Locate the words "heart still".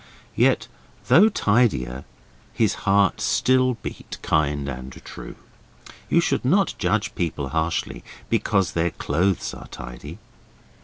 2.89-3.75